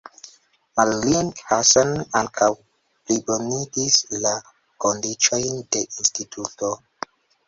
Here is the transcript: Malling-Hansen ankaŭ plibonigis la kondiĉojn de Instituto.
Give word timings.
Malling-Hansen 0.77 1.91
ankaŭ 2.19 2.47
plibonigis 2.61 3.97
la 4.23 4.31
kondiĉojn 4.87 5.61
de 5.77 5.83
Instituto. 5.89 6.71